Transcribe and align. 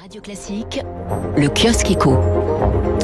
Radio 0.00 0.22
Classique, 0.22 0.80
le 1.36 1.48
kiosque 1.48 1.90
éco. 1.90 2.18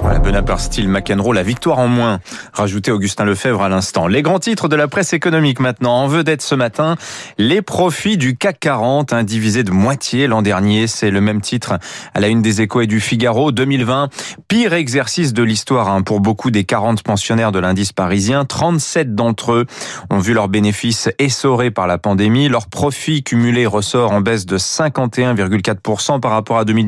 Voilà, 0.01 0.19
Bonaparte 0.19 0.61
style 0.61 0.89
McEnroe, 0.89 1.35
la 1.35 1.43
victoire 1.43 1.79
en 1.79 1.89
moins, 1.89 2.21
rajouté 2.53 2.91
Augustin 2.91 3.25
Lefebvre 3.25 3.61
à 3.63 3.69
l'instant. 3.69 4.07
Les 4.07 4.23
grands 4.23 4.39
titres 4.39 4.69
de 4.69 4.77
la 4.77 4.89
presse 4.89 5.13
économique 5.13 5.59
maintenant. 5.61 5.95
En 5.97 6.07
vedette 6.07 6.43
ce 6.43 6.55
matin, 6.55 6.97
les 7.39 7.61
profits 7.61 8.17
du 8.17 8.37
CAC 8.37 8.61
40, 8.61 9.13
hein, 9.13 9.25
divisé 9.25 9.63
de 9.63 9.73
moitié 9.73 10.27
l'an 10.27 10.43
dernier. 10.43 10.87
C'est 10.87 11.11
le 11.11 11.21
même 11.21 11.41
titre 11.41 11.79
à 12.15 12.21
la 12.21 12.29
une 12.29 12.41
des 12.41 12.63
échos 12.63 12.83
et 12.83 12.87
du 12.87 13.01
Figaro 13.01 13.53
2020. 13.53 14.09
Pire 14.49 14.73
exercice 14.73 15.35
de 15.35 15.43
l'histoire 15.43 15.89
hein, 15.89 16.03
pour 16.03 16.21
beaucoup 16.21 16.51
des 16.51 16.65
40 16.65 17.03
pensionnaires 17.03 17.53
de 17.53 17.59
l'indice 17.59 17.93
parisien. 17.93 18.45
37 18.45 19.15
d'entre 19.15 19.53
eux 19.53 19.67
ont 20.09 20.19
vu 20.19 20.33
leurs 20.35 20.49
bénéfices 20.49 21.11
essorés 21.19 21.71
par 21.71 21.87
la 21.89 21.99
pandémie. 21.99 22.49
Leur 22.49 22.69
profit 22.69 23.23
cumulé 23.23 23.67
ressort 23.67 24.13
en 24.13 24.21
baisse 24.21 24.47
de 24.47 24.57
51,4% 24.57 26.21
par 26.21 26.31
rapport 26.31 26.59
à 26.59 26.65
2019 26.65 26.86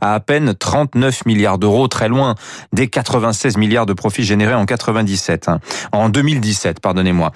à 0.00 0.14
à 0.14 0.20
peine 0.20 0.54
39 0.54 1.26
milliards 1.26 1.58
d'euros, 1.58 1.88
très 1.88 2.08
loin 2.08 2.34
des 2.72 2.88
96 2.88 3.56
milliards 3.56 3.86
de 3.86 3.92
profits 3.92 4.24
générés 4.24 4.54
en 4.54 4.64
97, 4.64 5.48
hein. 5.48 5.60
en 5.92 6.08
2017, 6.08 6.80
pardonnez-moi. 6.80 7.32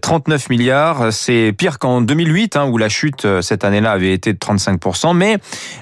39 0.00 0.42
euh, 0.42 0.46
milliards, 0.50 1.12
c'est 1.12 1.54
pire 1.56 1.78
qu'en 1.78 2.00
2008, 2.00 2.56
hein, 2.56 2.66
où 2.66 2.78
la 2.78 2.88
chute 2.88 3.24
euh, 3.24 3.42
cette 3.42 3.64
année-là 3.64 3.92
avait 3.92 4.12
été 4.12 4.32
de 4.32 4.38
35%. 4.38 5.16
Mais 5.16 5.38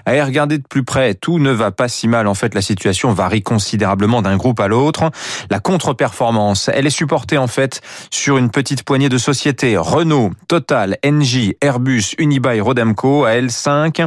à 0.07 0.25
regarder 0.25 0.59
de 0.59 0.67
plus 0.67 0.85
près, 0.85 1.15
tout 1.15 1.39
ne 1.39 1.51
va 1.51 1.71
pas 1.71 1.89
si 1.89 2.09
mal. 2.09 2.27
En 2.27 2.35
fait, 2.35 2.55
la 2.55 2.63
situation 2.63 3.13
varie 3.13 3.43
considérablement 3.43 4.23
d'un 4.23 4.37
groupe 4.37 4.61
à 4.61 4.69
l'autre. 4.69 5.11
La 5.51 5.61
contre-performance, 5.61 6.71
elle 6.73 6.87
est 6.87 6.91
supportée 6.91 7.39
en 7.39 7.47
fait 7.47 7.81
sur 8.11 8.39
une 8.39 8.51
petite 8.51 8.83
poignée 8.85 9.09
de 9.09 9.19
sociétés. 9.19 9.77
Renault, 9.77 10.31
Total, 10.49 10.97
Engie, 11.05 11.57
Airbus, 11.61 12.15
Unibail, 12.19 12.61
Rodamco, 12.61 13.25
à 13.25 13.33
L5, 13.33 14.07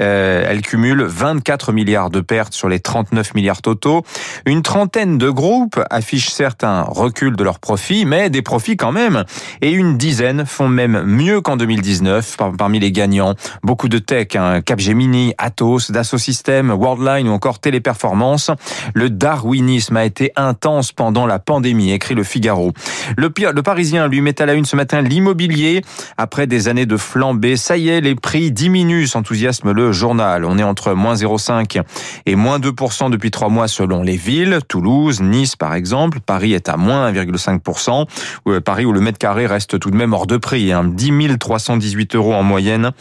euh, 0.00 0.51
elle 0.52 0.60
cumule 0.60 1.02
24 1.02 1.72
milliards 1.72 2.10
de 2.10 2.20
pertes 2.20 2.52
sur 2.52 2.68
les 2.68 2.78
39 2.78 3.34
milliards 3.34 3.62
totaux. 3.62 4.02
Une 4.44 4.60
trentaine 4.60 5.16
de 5.16 5.30
groupes 5.30 5.80
affichent 5.88 6.28
certains 6.28 6.82
recul 6.82 7.36
de 7.36 7.42
leurs 7.42 7.58
profits, 7.58 8.04
mais 8.04 8.28
des 8.28 8.42
profits 8.42 8.76
quand 8.76 8.92
même. 8.92 9.24
Et 9.62 9.70
une 9.70 9.96
dizaine 9.96 10.44
font 10.44 10.68
même 10.68 11.04
mieux 11.04 11.40
qu'en 11.40 11.56
2019 11.56 12.36
parmi 12.58 12.80
les 12.80 12.92
gagnants. 12.92 13.34
Beaucoup 13.62 13.88
de 13.88 13.96
tech, 13.96 14.36
hein, 14.36 14.60
Capgemini, 14.60 15.32
Atos, 15.38 15.90
Dassault 15.90 16.18
Systèmes, 16.18 16.70
Worldline 16.70 17.28
ou 17.28 17.32
encore 17.32 17.58
Téléperformance. 17.58 18.50
Le 18.92 19.08
darwinisme 19.08 19.96
a 19.96 20.04
été 20.04 20.32
intense 20.36 20.92
pendant 20.92 21.26
la 21.26 21.38
pandémie, 21.38 21.92
écrit 21.92 22.14
le 22.14 22.24
Figaro. 22.24 22.72
Le, 23.16 23.30
Parisien 23.62 24.06
lui 24.06 24.20
met 24.20 24.42
à 24.42 24.44
la 24.44 24.52
une 24.52 24.66
ce 24.66 24.76
matin 24.76 25.00
l'immobilier. 25.00 25.82
Après 26.18 26.46
des 26.46 26.68
années 26.68 26.84
de 26.84 26.98
flambée, 26.98 27.56
ça 27.56 27.78
y 27.78 27.88
est, 27.88 28.02
les 28.02 28.16
prix 28.16 28.52
diminuent, 28.52 29.06
s'enthousiasme 29.06 29.72
le 29.72 29.92
journal. 29.92 30.41
On 30.44 30.58
est 30.58 30.62
entre 30.62 30.92
moins 30.92 31.14
0,5 31.14 31.82
et 32.26 32.34
moins 32.34 32.58
2% 32.58 33.10
depuis 33.10 33.30
trois 33.30 33.48
mois 33.48 33.68
selon 33.68 34.02
les 34.02 34.16
villes. 34.16 34.58
Toulouse, 34.68 35.20
Nice 35.20 35.56
par 35.56 35.74
exemple. 35.74 36.20
Paris 36.20 36.52
est 36.52 36.68
à 36.68 36.76
moins 36.76 37.12
1,5%. 37.12 38.06
Euh, 38.46 38.60
Paris 38.60 38.84
où 38.84 38.92
le 38.92 39.00
mètre 39.00 39.18
carré 39.18 39.46
reste 39.46 39.78
tout 39.78 39.90
de 39.90 39.96
même 39.96 40.12
hors 40.12 40.26
de 40.26 40.36
prix. 40.36 40.72
Hein. 40.72 40.84
10 40.84 41.38
318 41.38 42.16
euros 42.16 42.34
en 42.34 42.42
moyenne. 42.42 42.92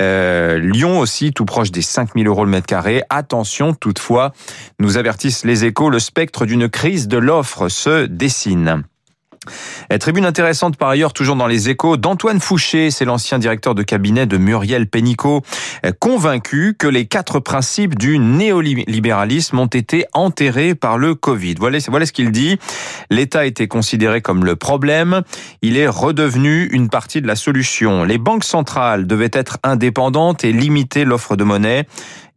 Euh, 0.00 0.58
Lyon 0.58 0.98
aussi 0.98 1.32
tout 1.32 1.44
proche 1.44 1.70
des 1.70 1.82
5 1.82 2.10
000 2.16 2.26
euros 2.26 2.44
le 2.44 2.50
mètre 2.50 2.66
carré. 2.66 3.02
Attention 3.10 3.74
toutefois, 3.74 4.32
nous 4.78 4.98
avertissent 4.98 5.44
les 5.44 5.64
échos, 5.64 5.90
le 5.90 5.98
spectre 5.98 6.46
d'une 6.46 6.68
crise 6.68 7.08
de 7.08 7.18
l'offre 7.18 7.68
se 7.68 8.06
dessine. 8.06 8.84
Tribune 10.00 10.24
intéressante 10.24 10.76
par 10.76 10.88
ailleurs, 10.88 11.12
toujours 11.12 11.36
dans 11.36 11.46
les 11.46 11.68
échos, 11.68 11.96
d'Antoine 11.96 12.40
Fouché, 12.40 12.90
c'est 12.90 13.04
l'ancien 13.04 13.38
directeur 13.38 13.74
de 13.74 13.82
cabinet 13.82 14.26
de 14.26 14.36
Muriel 14.36 14.86
Pénicaud, 14.86 15.42
convaincu 16.00 16.74
que 16.78 16.86
les 16.86 17.06
quatre 17.06 17.40
principes 17.40 17.96
du 17.96 18.18
néolibéralisme 18.18 19.58
ont 19.58 19.66
été 19.66 20.06
enterrés 20.12 20.74
par 20.74 20.98
le 20.98 21.14
Covid. 21.14 21.54
Voilà, 21.58 21.78
voilà 21.88 22.06
ce 22.06 22.12
qu'il 22.12 22.30
dit. 22.30 22.58
L'État 23.10 23.46
était 23.46 23.68
considéré 23.68 24.20
comme 24.20 24.44
le 24.44 24.56
problème, 24.56 25.22
il 25.62 25.76
est 25.76 25.88
redevenu 25.88 26.68
une 26.72 26.88
partie 26.88 27.20
de 27.20 27.26
la 27.26 27.36
solution. 27.36 28.04
Les 28.04 28.18
banques 28.18 28.44
centrales 28.44 29.06
devaient 29.06 29.30
être 29.32 29.58
indépendantes 29.62 30.44
et 30.44 30.52
limiter 30.52 31.04
l'offre 31.04 31.36
de 31.36 31.44
monnaie. 31.44 31.86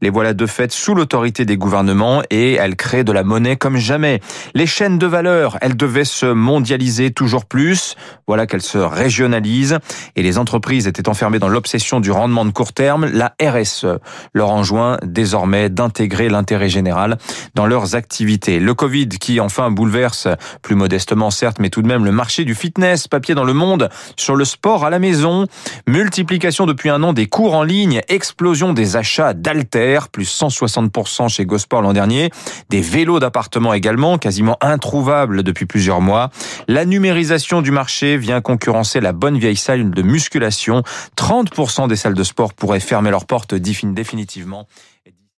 Les 0.02 0.10
voilà 0.10 0.34
de 0.34 0.46
fait 0.46 0.72
sous 0.72 0.96
l'autorité 0.96 1.44
des 1.44 1.58
gouvernements 1.58 2.22
et 2.30 2.54
elles 2.54 2.78
créent 2.78 3.04
de 3.04 3.12
la 3.12 3.24
monnaie 3.24 3.58
comme 3.58 3.76
jamais. 3.76 4.22
Les 4.54 4.66
chaînes 4.66 4.98
de 4.98 5.06
valeur, 5.06 5.58
elles 5.62 5.76
devaient 5.76 6.06
se 6.06 6.26
mondialiser 6.26 6.99
toujours 7.10 7.46
plus. 7.46 7.96
Voilà 8.28 8.46
qu'elles 8.46 8.62
se 8.62 8.78
régionalisent 8.78 9.80
et 10.16 10.22
les 10.22 10.38
entreprises 10.38 10.88
étaient 10.88 11.10
enfermées 11.10 11.40
dans 11.40 11.48
l'obsession 11.50 12.00
du 12.00 12.12
rendement 12.12 12.46
de 12.46 12.52
court 12.52 12.74
terme. 12.74 13.06
La 13.06 13.34
RSE 13.42 13.88
leur 14.34 14.50
enjoint 14.50 14.98
désormais 15.04 15.70
d'intégrer 15.70 16.30
l'intérêt 16.30 16.70
général 16.70 17.18
dans 17.56 17.66
leurs 17.66 17.96
activités. 17.96 18.60
Le 18.60 18.74
Covid 18.74 19.10
qui 19.10 19.40
enfin 19.40 19.72
bouleverse, 19.72 20.28
plus 20.62 20.76
modestement 20.76 21.32
certes, 21.32 21.58
mais 21.60 21.70
tout 21.70 21.82
de 21.82 21.88
même 21.88 22.06
le 22.06 22.12
marché 22.12 22.46
du 22.46 22.56
fitness, 22.56 23.08
papier 23.08 23.36
dans 23.36 23.44
le 23.44 23.54
monde, 23.54 23.90
sur 24.18 24.36
le 24.36 24.46
sport 24.46 24.86
à 24.86 24.90
la 24.90 25.00
maison, 25.00 25.46
multiplication 25.88 26.66
depuis 26.66 26.90
un 26.90 27.02
an 27.04 27.14
des 27.14 27.28
cours 27.28 27.56
en 27.56 27.64
ligne, 27.64 28.02
explosion 28.10 28.74
des 28.74 28.96
achats 28.96 29.34
d'altères 29.34 30.10
plus 30.10 30.30
160% 30.30 31.30
chez 31.30 31.46
Gosport 31.46 31.82
l'an 31.82 31.94
dernier. 31.94 32.30
Des 32.70 32.82
vélos 32.82 33.20
d'appartement 33.20 33.74
également, 33.74 34.18
quasiment 34.18 34.58
introuvables 34.62 35.44
depuis 35.44 35.66
plusieurs 35.66 36.02
mois. 36.02 36.30
La 36.68 36.86
numérisation 36.90 37.62
du 37.62 37.72
marché 37.72 38.18
vient 38.18 38.42
concurrencer 38.42 39.00
la 39.00 39.14
bonne 39.14 39.38
vieille 39.38 39.56
salle 39.56 39.92
de 39.92 40.02
musculation. 40.02 40.84
30% 41.16 41.88
des 41.88 41.96
salles 41.96 42.14
de 42.14 42.24
sport 42.24 42.54
pourraient 42.54 42.80
fermer 42.80 43.12
leurs 43.12 43.26
portes 43.26 43.56
définitivement. 43.94 44.68